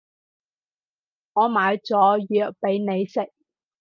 [1.33, 3.31] 我買咗藥畀你食